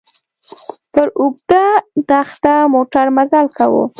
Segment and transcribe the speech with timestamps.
[0.93, 1.65] پر اوږده
[2.09, 3.83] دښته موټر مزل کاوه.